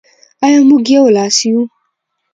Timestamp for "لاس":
1.15-1.37